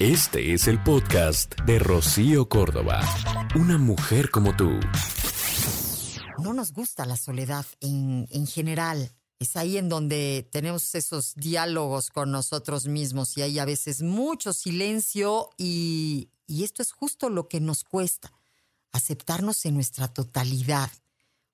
[0.00, 3.00] Este es el podcast de Rocío Córdoba.
[3.54, 4.80] Una mujer como tú.
[6.42, 9.12] No nos gusta la soledad en, en general.
[9.38, 14.52] Es ahí en donde tenemos esos diálogos con nosotros mismos y hay a veces mucho
[14.52, 18.32] silencio y esto es justo lo que nos cuesta,
[18.90, 20.90] aceptarnos en nuestra totalidad.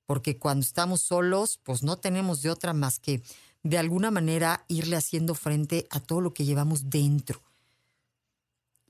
[0.06, 3.20] Porque cuando estamos solos, pues no tenemos de otra más que
[3.62, 7.42] de alguna manera irle haciendo frente a todo lo que llevamos dentro.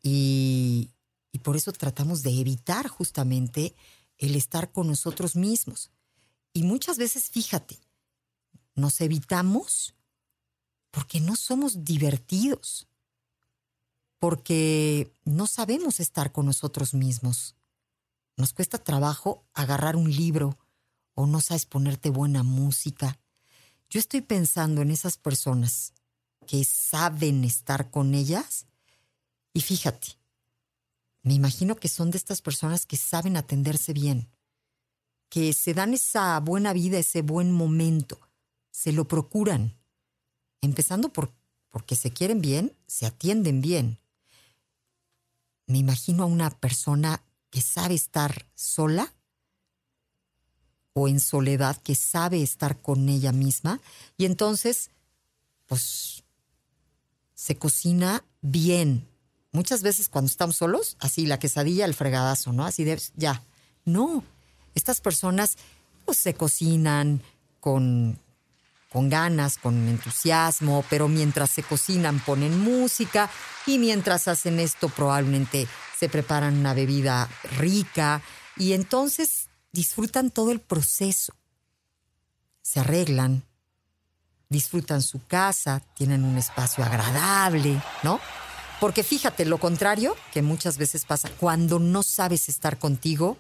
[0.02, 0.90] Y,
[1.32, 3.74] y por eso tratamos de evitar justamente
[4.18, 5.90] el estar con nosotros mismos.
[6.52, 7.78] Y muchas veces, fíjate,
[8.74, 9.94] nos evitamos
[10.90, 12.88] porque no somos divertidos,
[14.18, 17.56] porque no sabemos estar con nosotros mismos.
[18.36, 20.58] Nos cuesta trabajo agarrar un libro
[21.14, 23.18] o no sabes ponerte buena música.
[23.88, 25.92] Yo estoy pensando en esas personas
[26.46, 28.66] que saben estar con ellas
[29.52, 30.08] y fíjate,
[31.22, 34.30] me imagino que son de estas personas que saben atenderse bien,
[35.28, 38.20] que se dan esa buena vida, ese buen momento,
[38.70, 39.76] se lo procuran,
[40.60, 41.32] empezando por
[41.70, 44.00] porque se quieren bien, se atienden bien.
[45.66, 49.14] Me imagino a una persona que sabe estar sola
[50.92, 53.80] o en soledad, que sabe estar con ella misma
[54.16, 54.90] y entonces,
[55.66, 56.24] pues,
[57.34, 59.08] se cocina bien,
[59.52, 62.64] muchas veces cuando estamos solos, así la quesadilla, el fregadazo, ¿no?
[62.64, 63.42] Así de, ya.
[63.84, 64.24] No,
[64.74, 65.56] estas personas
[66.04, 67.22] pues se cocinan
[67.60, 68.18] con,
[68.90, 73.30] con ganas, con entusiasmo, pero mientras se cocinan ponen música
[73.66, 77.28] y mientras hacen esto probablemente se preparan una bebida
[77.58, 78.22] rica
[78.56, 81.34] y entonces disfrutan todo el proceso.
[82.62, 83.44] Se arreglan,
[84.48, 88.20] disfrutan su casa, tienen un espacio agradable, ¿no?
[88.80, 93.36] Porque fíjate, lo contrario que muchas veces pasa, cuando no sabes estar contigo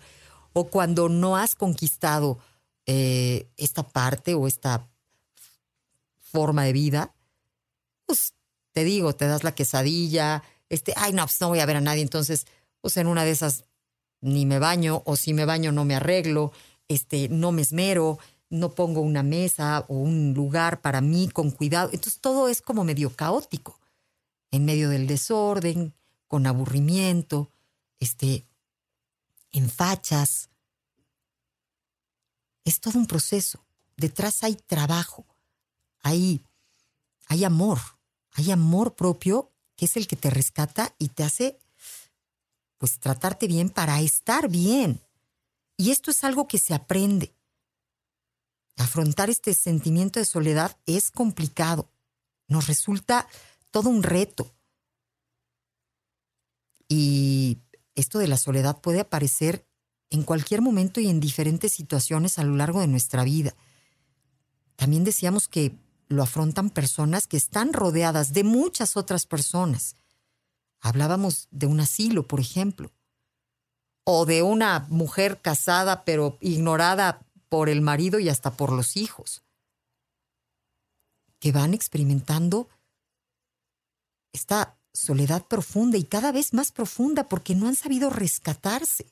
[0.52, 2.38] o cuando no has conquistado
[2.84, 4.86] eh, esta parte o esta
[6.20, 7.14] forma de vida,
[8.04, 8.34] pues
[8.72, 11.80] te digo, te das la quesadilla, este, ay, no, pues no voy a ver a
[11.80, 12.46] nadie, entonces,
[12.82, 13.64] pues en una de esas
[14.20, 16.52] ni me baño, o si me baño no me arreglo,
[16.86, 18.18] este, no me esmero,
[18.50, 21.88] no pongo una mesa o un lugar para mí con cuidado.
[21.92, 23.79] Entonces todo es como medio caótico
[24.50, 25.94] en medio del desorden,
[26.26, 27.52] con aburrimiento,
[27.98, 28.46] este,
[29.52, 30.50] en fachas.
[32.64, 33.64] Es todo un proceso.
[33.96, 35.26] Detrás hay trabajo,
[36.02, 36.44] hay,
[37.26, 37.78] hay amor,
[38.32, 41.58] hay amor propio que es el que te rescata y te hace
[42.78, 45.02] pues tratarte bien para estar bien.
[45.76, 47.34] Y esto es algo que se aprende.
[48.76, 51.90] Afrontar este sentimiento de soledad es complicado.
[52.48, 53.26] Nos resulta
[53.70, 54.50] todo un reto.
[56.88, 57.58] Y
[57.94, 59.66] esto de la soledad puede aparecer
[60.10, 63.54] en cualquier momento y en diferentes situaciones a lo largo de nuestra vida.
[64.76, 69.94] También decíamos que lo afrontan personas que están rodeadas de muchas otras personas.
[70.80, 72.90] Hablábamos de un asilo, por ejemplo,
[74.04, 79.42] o de una mujer casada pero ignorada por el marido y hasta por los hijos,
[81.38, 82.68] que van experimentando
[84.32, 89.06] esta soledad profunda y cada vez más profunda porque no han sabido rescatarse.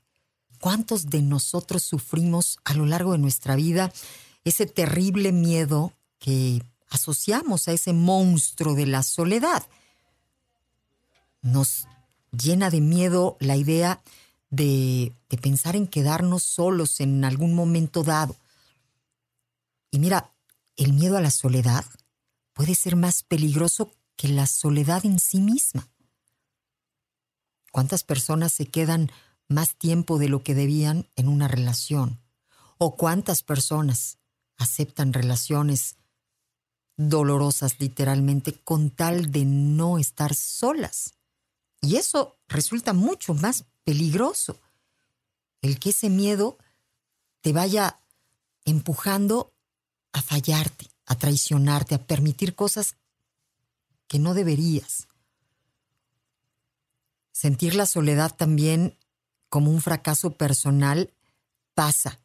[0.60, 3.92] ¿Cuántos de nosotros sufrimos a lo largo de nuestra vida
[4.44, 9.64] ese terrible miedo que asociamos a ese monstruo de la soledad?
[11.42, 11.86] Nos
[12.32, 14.02] llena de miedo la idea
[14.50, 18.34] de, de pensar en quedarnos solos en algún momento dado.
[19.90, 20.32] Y mira,
[20.76, 21.84] el miedo a la soledad
[22.52, 25.88] puede ser más peligroso que la soledad en sí misma.
[27.70, 29.12] ¿Cuántas personas se quedan
[29.46, 32.20] más tiempo de lo que debían en una relación?
[32.78, 34.18] ¿O cuántas personas
[34.56, 35.96] aceptan relaciones
[36.96, 41.14] dolorosas literalmente con tal de no estar solas?
[41.80, 44.58] Y eso resulta mucho más peligroso.
[45.62, 46.58] El que ese miedo
[47.40, 48.00] te vaya
[48.64, 49.54] empujando
[50.12, 52.96] a fallarte, a traicionarte, a permitir cosas
[54.08, 55.06] que no deberías.
[57.32, 58.96] Sentir la soledad también
[59.48, 61.12] como un fracaso personal
[61.74, 62.18] pasa.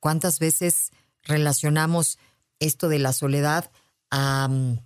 [0.00, 0.92] ¿Cuántas veces
[1.22, 2.18] relacionamos
[2.60, 3.70] esto de la soledad
[4.10, 4.48] a...
[4.48, 4.78] Mm,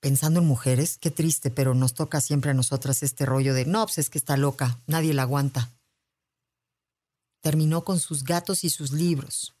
[0.00, 3.84] pensando en mujeres, qué triste, pero nos toca siempre a nosotras este rollo de, no,
[3.84, 5.70] pues es que está loca, nadie la aguanta.
[7.42, 9.54] Terminó con sus gatos y sus libros.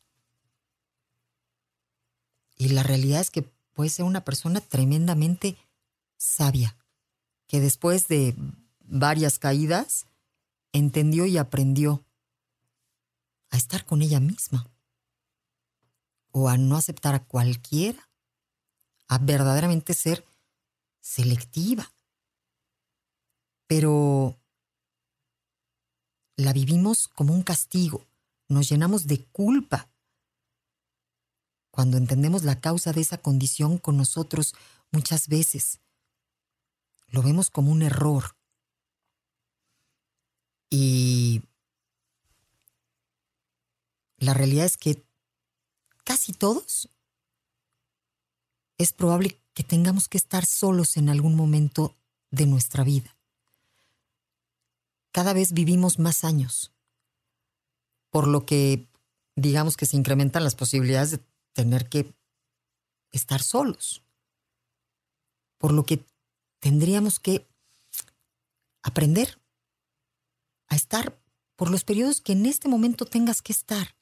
[2.56, 3.50] Y la realidad es que
[3.80, 5.56] puede ser una persona tremendamente
[6.18, 6.76] sabia,
[7.46, 8.34] que después de
[8.80, 10.04] varias caídas
[10.72, 12.04] entendió y aprendió
[13.48, 14.68] a estar con ella misma
[16.30, 18.10] o a no aceptar a cualquiera,
[19.08, 20.26] a verdaderamente ser
[21.00, 21.90] selectiva.
[23.66, 24.38] Pero
[26.36, 28.04] la vivimos como un castigo,
[28.46, 29.89] nos llenamos de culpa.
[31.80, 34.54] Cuando entendemos la causa de esa condición con nosotros
[34.90, 35.80] muchas veces,
[37.08, 38.36] lo vemos como un error.
[40.68, 41.40] Y
[44.18, 45.02] la realidad es que
[46.04, 46.90] casi todos
[48.76, 51.96] es probable que tengamos que estar solos en algún momento
[52.30, 53.16] de nuestra vida.
[55.12, 56.72] Cada vez vivimos más años,
[58.10, 58.86] por lo que
[59.34, 61.29] digamos que se incrementan las posibilidades de
[61.60, 62.14] tener que
[63.12, 64.02] estar solos,
[65.58, 66.06] por lo que
[66.58, 67.46] tendríamos que
[68.82, 69.38] aprender
[70.68, 71.20] a estar
[71.56, 73.94] por los periodos que en este momento tengas que estar.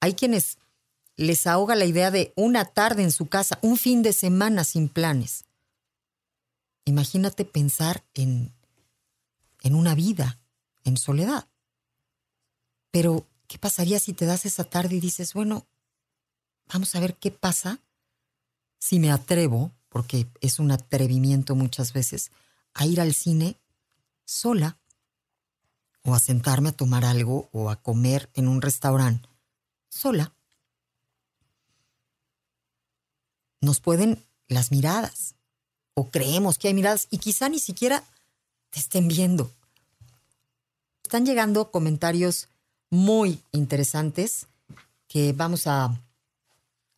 [0.00, 0.58] Hay quienes
[1.14, 4.88] les ahoga la idea de una tarde en su casa, un fin de semana sin
[4.88, 5.44] planes.
[6.84, 8.52] Imagínate pensar en,
[9.60, 10.40] en una vida
[10.82, 11.46] en soledad.
[12.90, 15.68] Pero, ¿qué pasaría si te das esa tarde y dices, bueno,
[16.72, 17.80] vamos a ver qué pasa
[18.78, 22.32] si me atrevo, porque es un atrevimiento muchas veces,
[22.74, 23.60] a ir al cine
[24.24, 24.78] sola
[26.02, 29.28] o a sentarme a tomar algo o a comer en un restaurante
[29.88, 30.34] sola.
[33.60, 35.36] Nos pueden las miradas
[35.94, 38.02] o creemos que hay miradas y quizá ni siquiera
[38.70, 39.52] te estén viendo.
[41.04, 42.48] Están llegando comentarios
[42.90, 44.46] muy interesantes
[45.06, 46.00] que vamos a,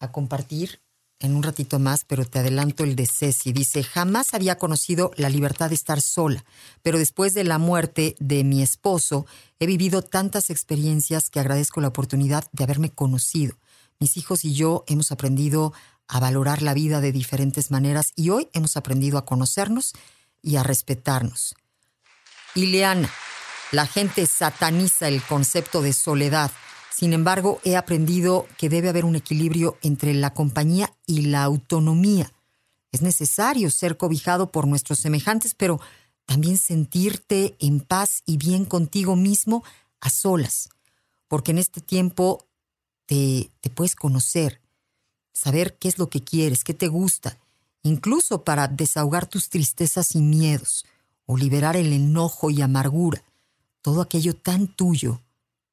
[0.04, 0.80] a compartir
[1.20, 3.52] en un ratito más, pero te adelanto el de Ceci.
[3.52, 6.44] Dice, jamás había conocido la libertad de estar sola,
[6.82, 9.26] pero después de la muerte de mi esposo,
[9.58, 13.56] he vivido tantas experiencias que agradezco la oportunidad de haberme conocido.
[13.98, 15.72] Mis hijos y yo hemos aprendido
[16.08, 19.92] a valorar la vida de diferentes maneras y hoy hemos aprendido a conocernos
[20.42, 21.54] y a respetarnos.
[22.54, 23.10] Ileana,
[23.72, 26.50] la gente sataniza el concepto de soledad
[26.96, 32.32] sin embargo, he aprendido que debe haber un equilibrio entre la compañía y la autonomía.
[32.92, 35.80] Es necesario ser cobijado por nuestros semejantes, pero
[36.24, 39.64] también sentirte en paz y bien contigo mismo
[40.00, 40.68] a solas,
[41.26, 42.46] porque en este tiempo
[43.06, 44.60] te, te puedes conocer,
[45.32, 47.38] saber qué es lo que quieres, qué te gusta,
[47.82, 50.86] incluso para desahogar tus tristezas y miedos,
[51.26, 53.24] o liberar el enojo y amargura,
[53.82, 55.20] todo aquello tan tuyo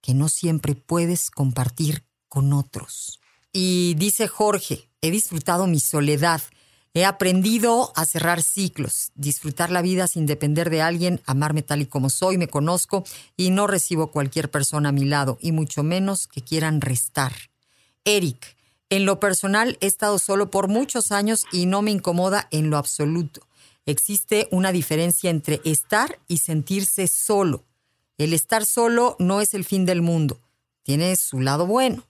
[0.01, 3.19] que no siempre puedes compartir con otros.
[3.53, 6.41] Y dice Jorge, he disfrutado mi soledad,
[6.93, 11.85] he aprendido a cerrar ciclos, disfrutar la vida sin depender de alguien, amarme tal y
[11.85, 13.05] como soy, me conozco
[13.37, 17.33] y no recibo cualquier persona a mi lado, y mucho menos que quieran restar.
[18.03, 18.57] Eric,
[18.89, 22.77] en lo personal he estado solo por muchos años y no me incomoda en lo
[22.77, 23.47] absoluto.
[23.85, 27.63] Existe una diferencia entre estar y sentirse solo.
[28.21, 30.39] El estar solo no es el fin del mundo,
[30.83, 32.05] tiene su lado bueno.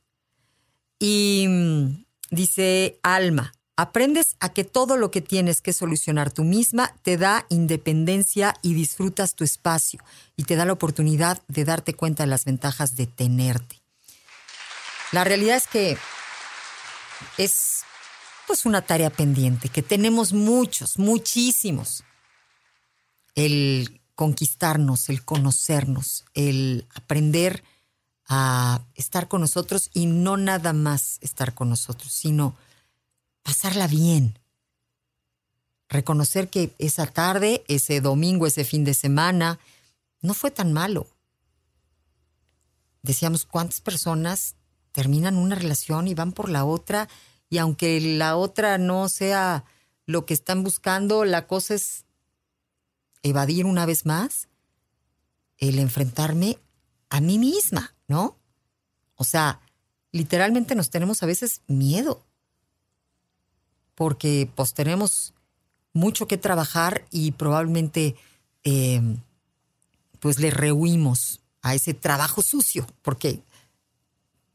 [1.00, 6.94] Y mm, dice Alma, aprendes a que todo lo que tienes que solucionar tú misma
[7.02, 10.04] te da independencia y disfrutas tu espacio
[10.36, 13.82] y te da la oportunidad de darte cuenta de las ventajas de tenerte.
[15.14, 15.98] La realidad es que
[17.38, 17.84] es
[18.48, 22.04] pues una tarea pendiente que tenemos muchos, muchísimos.
[23.34, 27.64] El conquistarnos, el conocernos, el aprender
[28.28, 32.56] a estar con nosotros y no nada más estar con nosotros, sino
[33.42, 34.38] pasarla bien.
[35.90, 39.58] Reconocer que esa tarde, ese domingo, ese fin de semana,
[40.22, 41.08] no fue tan malo.
[43.02, 44.54] Decíamos, ¿cuántas personas
[44.92, 47.10] terminan una relación y van por la otra?
[47.50, 49.66] Y aunque la otra no sea
[50.06, 52.06] lo que están buscando, la cosa es
[53.24, 54.48] evadir una vez más
[55.58, 56.58] el enfrentarme
[57.10, 58.38] a mí misma, ¿no?
[59.16, 59.62] O sea,
[60.12, 62.26] literalmente nos tenemos a veces miedo,
[63.96, 65.34] porque pues tenemos
[65.94, 68.16] mucho que trabajar y probablemente
[68.64, 69.18] em,
[70.20, 73.44] pues le rehuimos a ese trabajo sucio, porque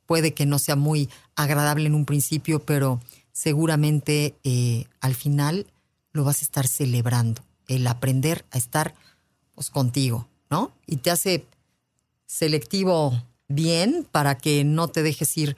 [0.06, 3.00] puede que no sea muy agradable en un principio, pero
[3.32, 5.66] seguramente eh, al final
[6.12, 8.94] lo vas a estar celebrando el aprender a estar
[9.54, 10.72] pues, contigo, ¿no?
[10.86, 11.46] Y te hace
[12.26, 15.56] selectivo bien para que no te dejes ir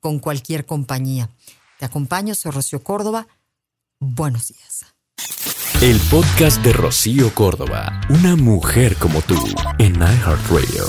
[0.00, 1.30] con cualquier compañía.
[1.78, 3.26] Te acompaño, soy Rocío Córdoba.
[3.98, 4.86] Buenos días.
[5.80, 9.36] El podcast de Rocío Córdoba, una mujer como tú,
[9.78, 10.84] en iHeartRadio.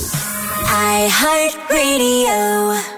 [1.07, 2.94] iHeartRadio.